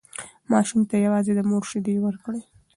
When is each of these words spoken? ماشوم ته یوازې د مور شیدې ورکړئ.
ماشوم 0.51 0.81
ته 0.89 0.95
یوازې 1.05 1.31
د 1.35 1.39
مور 1.49 1.63
شیدې 1.71 1.95
ورکړئ. 2.05 2.41